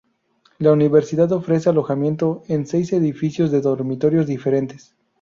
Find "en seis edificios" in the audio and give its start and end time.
2.47-3.51